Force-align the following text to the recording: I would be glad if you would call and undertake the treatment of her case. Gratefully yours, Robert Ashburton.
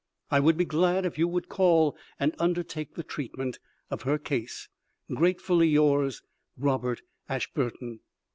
I 0.31 0.39
would 0.39 0.57
be 0.57 0.65
glad 0.65 1.05
if 1.05 1.19
you 1.19 1.27
would 1.27 1.47
call 1.47 1.95
and 2.19 2.33
undertake 2.39 2.95
the 2.95 3.03
treatment 3.03 3.59
of 3.91 4.01
her 4.01 4.17
case. 4.17 4.67
Gratefully 5.13 5.67
yours, 5.67 6.23
Robert 6.57 7.03
Ashburton. 7.29 7.99